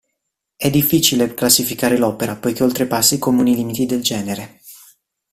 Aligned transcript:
È 0.55 0.67
difficile 0.71 1.31
classificare 1.35 1.95
l'opera 1.95 2.35
poiché 2.35 2.63
oltrepassa 2.63 3.13
i 3.13 3.19
comuni 3.19 3.53
limiti 3.55 3.85
del 3.85 4.01
genere. 4.01 4.61